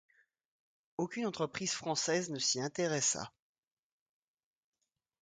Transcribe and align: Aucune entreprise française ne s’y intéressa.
Aucune 0.97 1.27
entreprise 1.27 1.73
française 1.73 2.31
ne 2.31 2.39
s’y 2.39 2.59
intéressa. 2.59 3.31